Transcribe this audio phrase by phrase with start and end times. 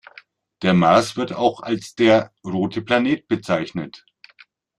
[0.63, 4.03] Der Mars wird auch als der „rote Planet“ bezeichnet.